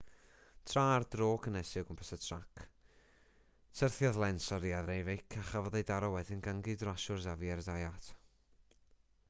[0.69, 2.63] tra ar dro cynhesu o gwmpas y trac
[3.81, 7.61] syrthiodd lenz oddi ar ei feic a chafodd ei daro wedyn gan ei gydrasiwr xavier
[7.69, 8.09] zayat